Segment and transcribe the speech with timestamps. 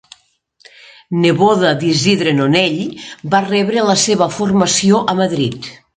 [1.25, 2.81] Neboda d'Isidre Nonell,
[3.35, 5.71] va rebre la seva formació a Madrid.